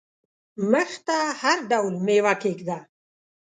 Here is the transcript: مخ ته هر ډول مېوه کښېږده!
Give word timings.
مخ 0.71 0.89
ته 1.07 1.17
هر 1.41 1.57
ډول 1.69 1.93
مېوه 2.05 2.33
کښېږده! 2.41 2.77